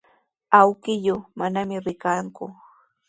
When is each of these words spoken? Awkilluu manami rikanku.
Awkilluu 0.59 1.19
manami 1.39 1.75
rikanku. 1.85 2.45